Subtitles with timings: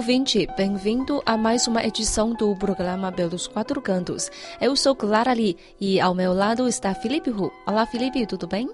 [0.00, 0.46] Ouvinte!
[0.56, 4.30] Bem-vindo a mais uma edição do programa Pelos Quatro Cantos.
[4.58, 7.52] Eu sou Clara Lee e ao meu lado está Felipe Hu.
[7.66, 8.66] Olá, Felipe, tudo bem?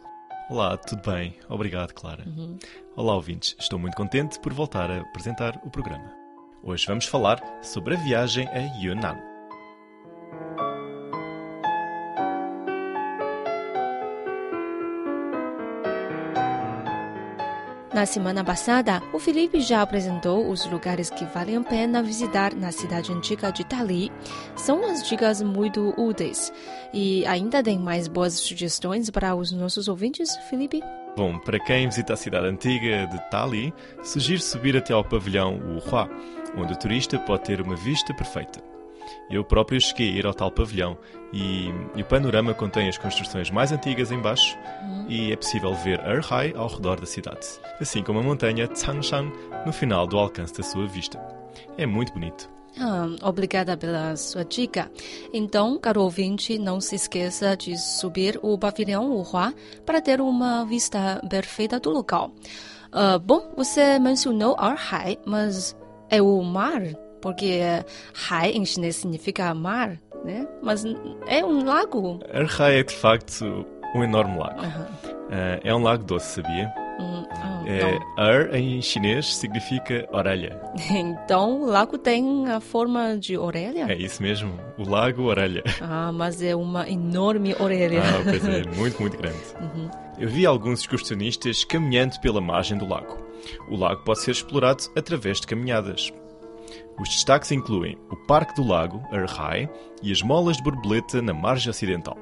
[0.48, 1.34] Olá, tudo bem?
[1.48, 2.23] Obrigado, Clara.
[2.24, 2.56] Uhum.
[2.95, 3.56] Olá, ouvintes.
[3.59, 6.15] Estou muito contente por voltar a apresentar o programa.
[6.62, 9.35] Hoje vamos falar sobre a viagem a Yunnan.
[17.96, 22.70] Na semana passada, o Felipe já apresentou os lugares que valem a pena visitar na
[22.70, 24.12] cidade antiga de Dali.
[24.54, 26.52] São as dicas muito úteis.
[26.92, 30.82] E ainda tem mais boas sugestões para os nossos ouvintes, Felipe?
[31.16, 36.06] Bom, para quem visita a cidade antiga de Tali, sugiro subir até ao pavilhão Wuhua,
[36.54, 38.76] onde o turista pode ter uma vista perfeita.
[39.30, 40.96] Eu próprio cheguei a ir ao tal pavilhão
[41.32, 45.07] e, e o panorama contém as construções mais antigas em baixo uhum.
[45.09, 47.46] e é possível ver Erhai ao redor da cidade,
[47.80, 49.30] assim como a montanha Changshan
[49.65, 51.21] no final do alcance da sua vista.
[51.77, 52.49] É muito bonito.
[52.79, 54.90] Ah, obrigada pela sua dica.
[55.32, 61.23] Então, caro ouvinte, não se esqueça de subir o pavilhão Wuhua para ter uma vista
[61.29, 62.32] perfeita do local.
[62.93, 65.75] Uh, bom, você mencionou Erhai, mas
[66.10, 66.82] é o mar
[67.27, 67.60] porque
[68.31, 70.47] Hai em chinês significa mar, né?
[70.62, 70.84] Mas
[71.27, 72.21] é um lago.
[72.33, 73.66] Erhai é de facto
[73.97, 74.60] um enorme lago.
[74.62, 76.72] Uh, é um lago doce, sabia?
[77.00, 80.56] Hum, oh, é, er em chinês significa orelha.
[80.88, 83.91] Então o lago tem a forma de orelha?
[83.91, 85.65] É isso mesmo, o lago orelha.
[85.83, 88.03] Ah, mas é uma enorme orelha.
[88.05, 89.37] Ah, pois é, muito, muito grande.
[89.61, 89.91] Uhum.
[90.16, 93.16] Eu vi alguns excursionistas caminhando pela margem do lago.
[93.69, 96.12] O lago pode ser explorado através de caminhadas.
[96.99, 99.69] Os destaques incluem o Parque do Lago, Erhai,
[100.03, 102.17] e as molas de borboleta na margem ocidental.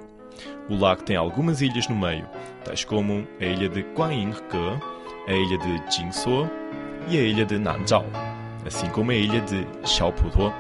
[0.69, 2.27] O lago tem algumas ilhas no meio,
[2.65, 4.81] tais como a ilha de Guanyingke,
[5.29, 6.51] a ilha de Jingsuo
[7.09, 8.05] e a ilha de Nanzhao,
[8.67, 10.53] assim como a ilha de Xiaoputuo.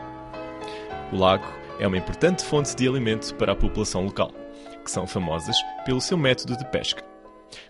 [1.13, 1.47] O lago
[1.81, 4.31] é uma importante fonte de alimento para a população local,
[4.85, 7.03] que são famosas pelo seu método de pesca.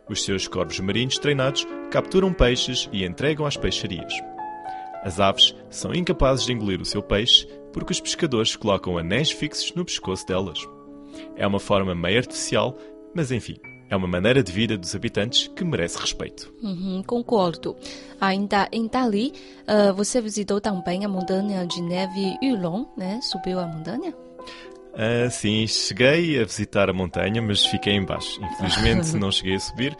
[0.08, 4.12] Os seus corvos marinhos treinados capturam peixes e entregam às peixarias.
[5.04, 9.74] As aves são incapazes de engolir o seu peixe porque os pescadores colocam anéis fixos
[9.74, 10.58] no pescoço delas.
[11.36, 12.78] É uma forma meio artificial,
[13.14, 13.56] mas enfim,
[13.90, 16.52] é uma maneira de vida dos habitantes que merece respeito.
[16.62, 17.76] Uhum, concordo.
[18.18, 19.32] Ainda em Dali,
[19.68, 23.20] uh, você visitou também a montanha de neve Yulong, né?
[23.22, 24.14] Subiu a montanha?
[24.94, 28.40] Uh, sim, cheguei a visitar a montanha, mas fiquei em baixo.
[28.42, 29.96] Infelizmente não cheguei a subir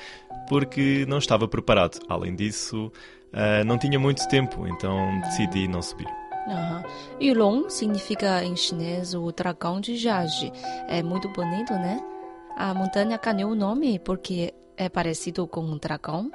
[0.49, 2.01] porque não estava preparado.
[2.09, 2.91] Além disso,
[3.35, 6.09] uh, não tinha muito tempo, então decidi não subir.
[6.47, 6.83] Uhum.
[7.21, 10.53] Yulong significa em chinês o dragão de Jage.
[10.89, 12.01] É muito bonito, né?
[12.57, 16.31] A montanha ganhou o nome porque é parecido com um dragão?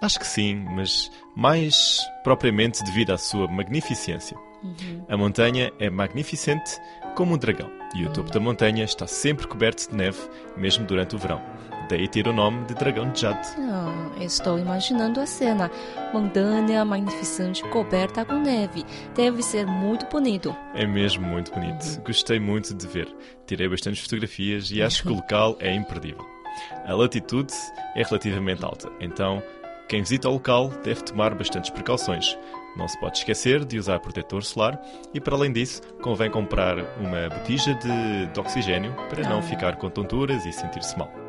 [0.00, 4.36] Acho que sim, mas mais propriamente devido à sua magnificência.
[4.62, 5.04] Uhum.
[5.08, 6.78] A montanha é magnificente
[7.14, 10.18] como um dragão e o topo da montanha está sempre coberto de neve,
[10.56, 11.40] mesmo durante o verão.
[11.88, 13.46] Daí tira o nome de Dragão de Jade.
[13.58, 15.70] Ah, estou imaginando a cena.
[16.12, 18.84] Montanha magnificente coberta com neve.
[19.14, 20.54] Deve ser muito bonito.
[20.74, 21.84] É mesmo muito bonito.
[21.84, 22.04] Uhum.
[22.04, 23.14] Gostei muito de ver.
[23.46, 26.24] Tirei bastantes fotografias e acho que o local é imperdível.
[26.86, 27.52] A latitude
[27.96, 29.42] é relativamente alta, então
[29.88, 32.38] quem visita o local deve tomar bastantes precauções.
[32.76, 34.80] Não se pode esquecer de usar protetor solar
[35.12, 39.42] e, para além disso, convém comprar uma botija de, de oxigênio para não ah.
[39.42, 41.23] ficar com tonturas e sentir-se mal.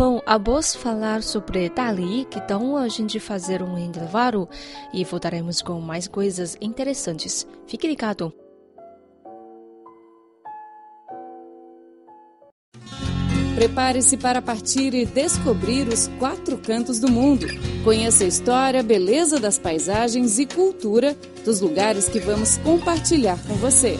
[0.00, 4.48] Bom, após falar sobre Dali, que então a gente fazer um intervalo
[4.94, 7.46] e voltaremos com mais coisas interessantes.
[7.66, 8.32] Fique ligado.
[13.54, 17.46] Prepare-se para partir e descobrir os quatro cantos do mundo.
[17.84, 21.14] Conheça a história, beleza das paisagens e cultura
[21.44, 23.98] dos lugares que vamos compartilhar com você.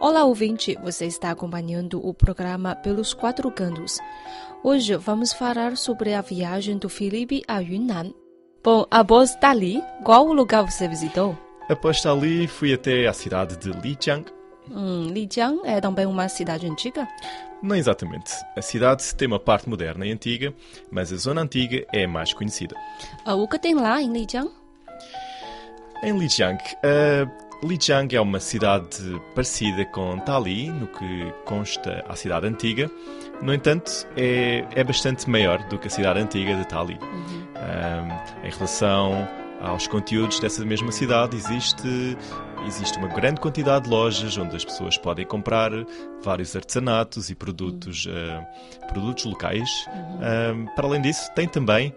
[0.00, 0.78] Olá, ouvinte!
[0.80, 3.98] Você está acompanhando o programa Pelos Quatro Cantos.
[4.62, 8.14] Hoje vamos falar sobre a viagem do Felipe a Yunnan.
[8.62, 11.36] Bom, após dali, qual lugar você visitou?
[11.68, 14.24] Após dali, fui até a cidade de Lijiang.
[14.70, 17.08] Hum, Lijiang é também uma cidade antiga?
[17.60, 18.30] Não exatamente.
[18.56, 20.54] A cidade tem uma parte moderna e antiga,
[20.92, 22.76] mas a zona antiga é a mais conhecida.
[23.24, 24.48] Ah, o que tem lá em Lijiang?
[26.04, 32.46] Em Lijiang, uh, Lijiang é uma cidade parecida com Tali, no que consta a cidade
[32.46, 32.90] antiga.
[33.42, 36.98] No entanto, é, é bastante maior do que a cidade antiga de Tali.
[37.00, 37.48] Uhum.
[37.58, 39.28] Um, em relação
[39.60, 42.16] aos conteúdos dessa mesma cidade, existe,
[42.66, 45.72] existe uma grande quantidade de lojas onde as pessoas podem comprar
[46.22, 49.68] vários artesanatos e produtos, uh, produtos locais.
[49.88, 50.66] Uhum.
[50.76, 51.92] para além disso, tem também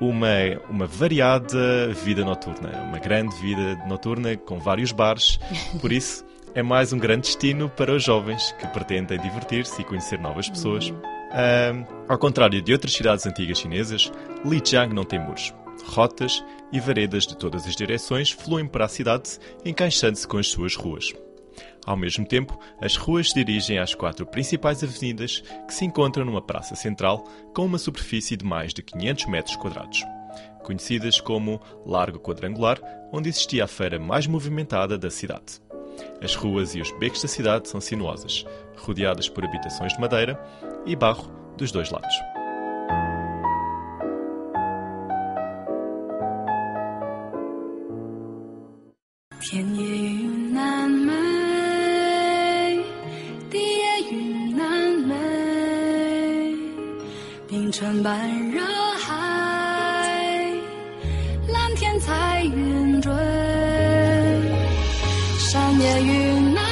[0.00, 0.28] uma,
[0.68, 5.38] uma variada vida noturna, uma grande vida noturna com vários bares.
[5.80, 10.18] Por isso, é mais um grande destino para os jovens que pretendem divertir-se e conhecer
[10.18, 10.92] novas pessoas.
[12.08, 14.10] Ao contrário de outras cidades antigas chinesas,
[14.44, 15.52] Lijiang não tem muros.
[15.84, 16.42] Rotas
[16.72, 21.12] e veredas de todas as direções fluem para a cidade, encaixando-se com as suas ruas.
[21.86, 26.42] Ao mesmo tempo, as ruas se dirigem às quatro principais avenidas que se encontram numa
[26.42, 27.22] praça central
[27.54, 30.04] com uma superfície de mais de 500 metros quadrados.
[30.64, 32.80] Conhecidas como Largo Quadrangular,
[33.12, 35.62] onde existia a feira mais movimentada da cidade.
[36.20, 38.44] As ruas e os becos da cidade são sinuosas,
[38.76, 40.38] rodeadas por habitações de madeira
[40.84, 42.35] e barro dos dois lados.
[57.48, 58.60] 冰川般热
[58.98, 59.14] 海，
[61.48, 63.12] 蓝天彩云追，
[65.38, 66.65] 山野云南。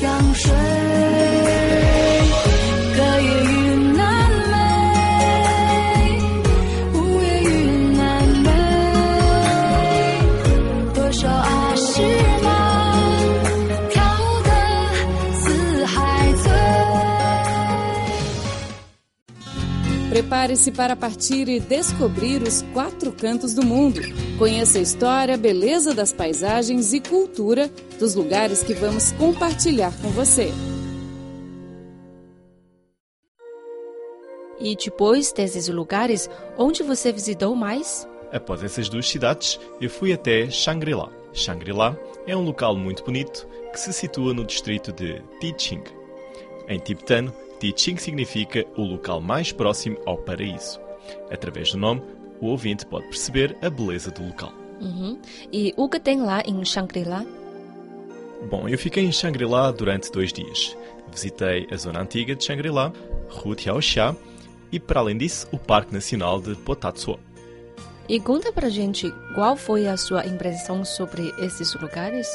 [0.00, 0.87] 香水。
[20.18, 24.00] Prepare-se para partir e descobrir os quatro cantos do mundo.
[24.36, 27.70] Conheça a história, beleza das paisagens e cultura
[28.00, 30.50] dos lugares que vamos compartilhar com você.
[34.58, 38.04] E depois desses lugares, onde você visitou mais?
[38.32, 41.12] Após essas duas cidades, eu fui até Shangri-La.
[41.32, 45.84] Shangri-La é um local muito bonito que se situa no distrito de Tiching.
[46.66, 50.80] Em tibetano, Tiching significa o local mais próximo ao paraíso.
[51.30, 52.02] Através do nome,
[52.40, 54.52] o ouvinte pode perceber a beleza do local.
[54.80, 55.18] Uhum.
[55.52, 57.24] E o que tem lá em Shangri-La?
[58.48, 60.76] Bom, eu fiquei em Shangri-La durante dois dias.
[61.10, 62.92] Visitei a zona antiga de Shangri-La,
[63.28, 64.16] Rua Tiaoxia
[64.70, 67.18] e, para além disso, o Parque Nacional de Potatsuo.
[68.08, 72.28] E conta pra gente qual foi a sua impressão sobre esses lugares?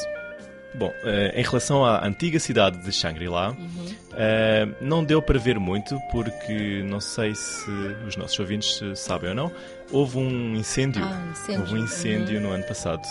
[0.74, 3.86] Bom, uh, em relação à antiga cidade de Shangri-La, uhum.
[3.86, 7.70] uh, não deu para ver muito, porque não sei se
[8.06, 9.52] os nossos ouvintes sabem ou não,
[9.92, 11.04] houve um incêndio.
[11.04, 11.60] Ah, incêndio.
[11.60, 12.42] Houve um incêndio uhum.
[12.42, 13.02] no ano passado.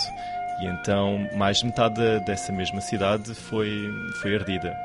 [0.61, 3.89] E então mais de metade dessa mesma cidade foi,
[4.21, 4.75] foi ardida.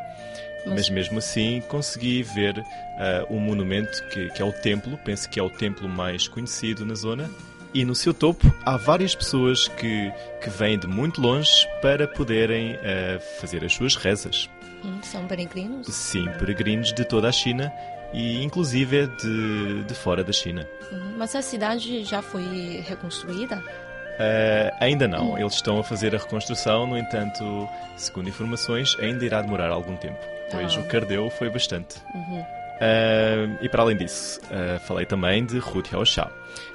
[0.64, 0.74] Mas...
[0.74, 5.40] Mas mesmo assim consegui ver uh, um monumento que, que é o templo, penso que
[5.40, 7.28] é o templo mais conhecido na zona,
[7.74, 12.74] e no seu topo há várias pessoas que, que vêm de muito longe para poderem
[12.74, 14.48] uh, fazer as suas rezas.
[14.84, 15.86] Hum, são peregrinos?
[15.88, 17.72] Sim, peregrinos de toda a China
[18.12, 20.66] e inclusive de, de fora da China.
[20.92, 23.56] Hum, mas a cidade já foi reconstruída?
[23.58, 25.38] Uh, ainda não, hum.
[25.38, 30.18] eles estão a fazer a reconstrução, no entanto, segundo informações, ainda irá demorar algum tempo,
[30.50, 30.80] pois ah.
[30.80, 31.96] o cardeu foi bastante.
[32.14, 32.57] Uhum.
[32.78, 36.30] Uh, e para além disso, uh, falei também de Rutiaosha.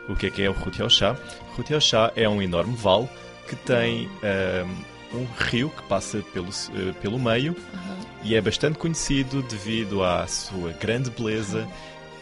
[0.10, 1.18] O que é que é o Rutiaosha?
[1.56, 3.08] Rutiaosha é um enorme vale
[3.48, 4.70] que tem uh,
[5.16, 6.50] um rio que passa pelo,
[7.02, 7.98] pelo meio uhum.
[8.24, 11.68] e é bastante conhecido devido à sua grande beleza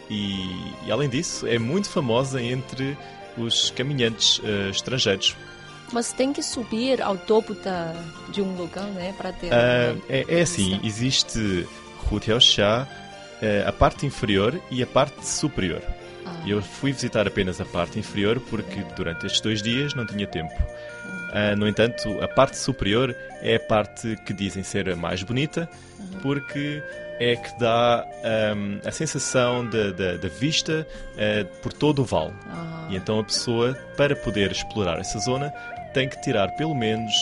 [0.08, 0.46] e,
[0.86, 2.96] e, além disso, é muito famosa entre
[3.36, 5.34] os caminhantes estrangeiros.
[5.90, 7.94] Mas tem que subir ao topo da,
[8.28, 9.50] de um lugar, né, para ter.
[9.50, 11.66] é, é assim, existe
[12.10, 12.86] Rutiaosha
[13.42, 15.82] uh, a parte inferior e a parte superior.
[16.24, 16.42] Ah.
[16.46, 20.54] Eu fui visitar apenas a parte inferior porque durante estes dois dias não tinha tempo.
[20.54, 25.68] Uh, no entanto, a parte superior é a parte que dizem ser a mais bonita
[26.20, 26.82] porque
[27.18, 28.04] é que dá
[28.56, 32.32] um, a sensação da vista uh, por todo o vale.
[32.48, 32.88] Ah.
[32.90, 35.50] E então a pessoa, para poder explorar essa zona,
[35.94, 37.12] tem que tirar pelo menos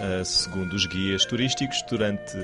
[0.00, 2.38] uh, segundo os guias turísticos, durante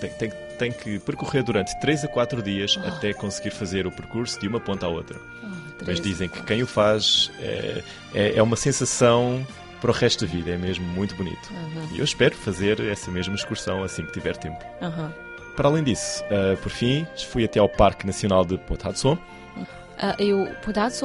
[0.00, 2.86] tem, tem, tem, que percorrer durante 3 a 4 dias oh.
[2.86, 5.18] até conseguir fazer o percurso de uma ponta à outra.
[5.42, 7.82] Oh, Mas dizem que quem o faz é,
[8.14, 9.46] é, é, uma sensação
[9.80, 11.50] para o resto da vida, é mesmo muito bonito.
[11.50, 11.88] Uhum.
[11.94, 14.64] E eu espero fazer essa mesma excursão assim que tiver tempo.
[14.80, 15.10] Uhum.
[15.54, 19.12] Para além disso, uh, por fim, fui até ao Parque Nacional de Potatso.
[19.12, 20.48] Uh, e o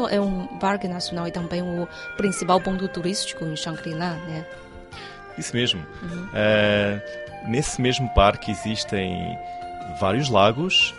[0.10, 4.46] é um parque nacional e também o principal ponto turístico em Shangri-La, né?
[5.38, 5.86] Isso mesmo.
[6.02, 6.24] Uhum.
[6.26, 9.38] Uh, nesse mesmo parque existem
[10.00, 10.94] vários lagos,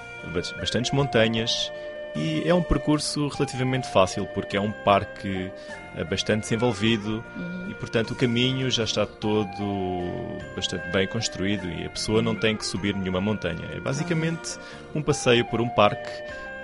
[0.59, 1.71] bastantes montanhas
[2.15, 5.51] e é um percurso relativamente fácil porque é um parque
[5.97, 7.71] eh, bastante desenvolvido uhum.
[7.71, 10.09] e, portanto, o caminho já está todo
[10.57, 13.69] bastante bem construído e a pessoa não tem que subir nenhuma montanha.
[13.73, 14.59] É basicamente
[14.95, 16.11] um passeio por um parque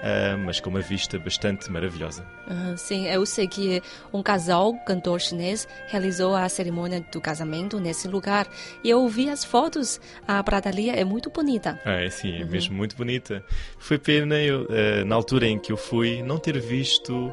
[0.07, 2.25] Uh, mas com uma vista bastante maravilhosa.
[2.47, 3.83] Uh, sim, eu sei que
[4.13, 8.47] um casal cantor chinês realizou a cerimônia do casamento nesse lugar
[8.85, 10.01] e eu vi as fotos.
[10.29, 11.81] A pradaria é muito bonita.
[11.85, 12.51] Ah, é sim, é uhum.
[12.51, 13.45] mesmo muito bonita.
[13.81, 17.33] Foi pena eu, uh, na altura em que eu fui não ter visto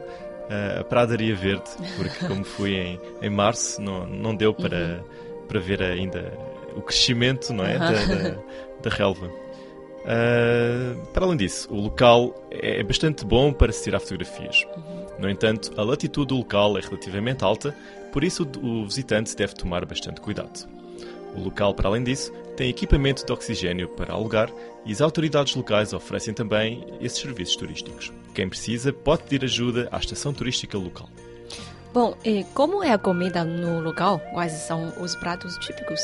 [0.79, 5.47] a Pradaria Verde, porque como fui em, em março não, não deu para, uhum.
[5.47, 6.33] para ver ainda
[6.75, 7.79] o crescimento não é, uhum.
[7.79, 8.37] da, da,
[8.81, 9.42] da relva.
[10.03, 14.65] Uh, para além disso, o local é bastante bom para se tirar fotografias.
[14.75, 15.05] Uhum.
[15.19, 17.75] No entanto, a latitude do local é relativamente alta,
[18.11, 20.67] por isso o visitante deve tomar bastante cuidado.
[21.35, 24.51] O local, para além disso, tem equipamento de oxigênio para alugar
[24.85, 28.11] e as autoridades locais oferecem também esses serviços turísticos.
[28.33, 31.09] Quem precisa pode pedir ajuda à estação turística local.
[31.93, 34.19] Bom, e como é a comida no local?
[34.33, 36.01] Quais são os pratos típicos?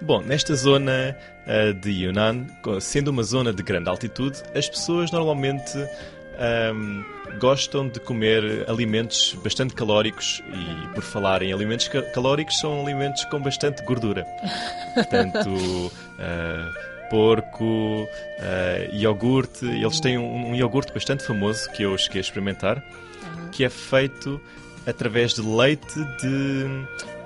[0.00, 2.46] Bom, nesta zona uh, de Yunnan,
[2.80, 5.78] sendo uma zona de grande altitude, as pessoas normalmente
[6.74, 7.04] um,
[7.38, 13.24] gostam de comer alimentos bastante calóricos e, por falar em alimentos ca calóricos, são alimentos
[13.26, 14.26] com bastante gordura.
[14.94, 19.66] Portanto, uh, porco, uh, iogurte.
[19.66, 22.82] Eles têm um, um, iogurte bastante famoso que eu cheguei a experimentar,
[23.52, 24.40] que é feito
[24.86, 26.64] através de leite de,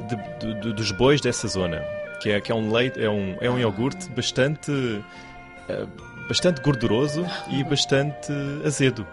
[0.08, 1.80] de, de, dos bois dessa zona
[2.24, 5.86] que é, que é um leite, é um, é um iogurte bastante, uh,
[6.26, 8.32] bastante gorduroso e bastante
[8.64, 9.06] azedo.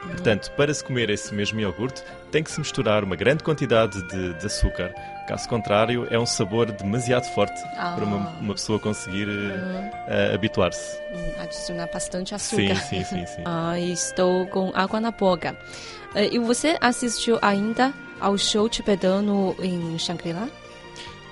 [0.00, 4.32] Portanto, para se comer esse mesmo iogurte, tem que se misturar uma grande quantidade de,
[4.32, 4.94] de açúcar.
[5.28, 7.92] Caso contrário, é um sabor demasiado forte ah.
[7.94, 10.98] para uma, uma, pessoa conseguir uh, habituar-se.
[11.12, 12.76] Hum, adicionar bastante açúcar.
[12.76, 13.26] Sim, sim, sim.
[13.26, 13.42] sim.
[13.44, 15.54] ah, estou com água na boca.
[16.14, 20.48] Uh, e você assistiu ainda ao show tibetano em Shangri-La?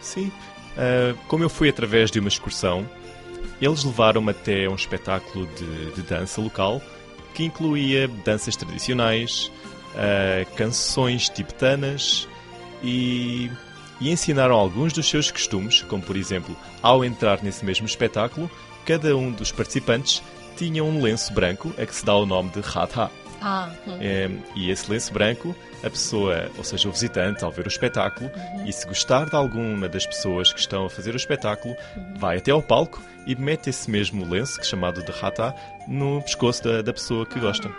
[0.02, 0.30] Sim,
[0.74, 2.88] Uh, como eu fui através de uma excursão,
[3.60, 6.82] eles levaram-me até um espetáculo de, de, dança local
[7.32, 9.50] que incluía danças tradicionais,
[9.94, 12.28] uh, canções tibetanas
[12.82, 13.50] e,
[14.00, 18.50] e ensinaram alguns dos seus costumes, como por exemplo, ao entrar nesse mesmo espetáculo,
[18.84, 20.22] cada um dos participantes
[20.56, 23.10] tinha um lenço branco a que se dá o nome de Radha.
[23.46, 23.98] Ah, hum.
[24.00, 28.30] é, e esse lenço branco, a pessoa, ou seja, o visitante, ao ver o espetáculo,
[28.34, 28.64] uhum.
[28.64, 32.14] e se gostar de alguma das pessoas que estão a fazer o espetáculo, uhum.
[32.16, 35.54] vai até ao palco e mete esse mesmo lenço, que é chamado de rata,
[35.86, 37.70] no pescoço da, da pessoa que gosta.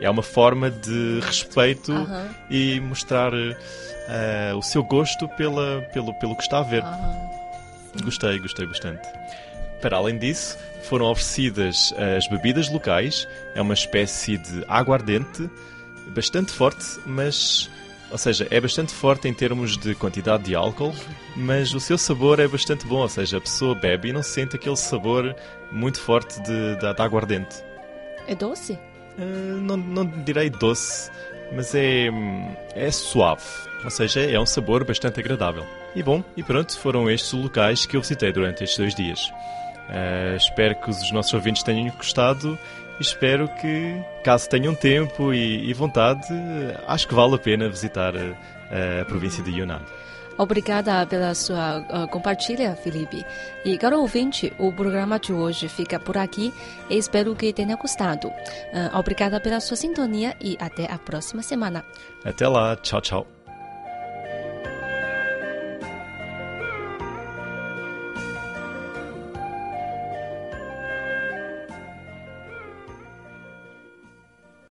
[0.00, 2.28] É uma forma de respeito uhum.
[2.48, 6.82] e mostrar uh, o seu gosto pela, pelo, pelo que está a ver.
[8.02, 9.06] Gostei, gostei bastante.
[9.82, 15.50] Para além disso, foram oferecidas as bebidas locais, é uma espécie de aguardente
[16.14, 17.68] bastante forte, mas.
[18.10, 20.94] Ou seja, é bastante forte em termos de quantidade de álcool,
[21.34, 24.54] mas o seu sabor é bastante bom, ou seja, a pessoa bebe e não sente
[24.54, 25.34] aquele sabor
[25.70, 27.64] muito forte de, de, de aguardente.
[28.28, 28.74] É doce?
[29.18, 31.10] Uh, não, não direi doce,
[31.54, 32.08] mas é,
[32.74, 33.42] é suave,
[33.82, 35.64] ou seja, é um sabor bastante agradável.
[35.94, 39.32] E bom, e pronto, foram estes locais que eu visitei durante estes dois dias.
[39.88, 42.58] Uh, espero que os nossos ouvintes tenham gostado
[42.98, 46.28] e espero que, caso tenham tempo e, e vontade,
[46.86, 49.82] acho que vale a pena visitar a, a província de Yunnan.
[50.38, 53.24] Obrigada pela sua uh, compartilha, Felipe.
[53.64, 56.52] E, caro ouvinte, o programa de hoje fica por aqui
[56.88, 58.28] espero que tenha gostado.
[58.28, 61.84] Uh, obrigada pela sua sintonia e até a próxima semana.
[62.24, 63.41] Até lá, tchau, tchau.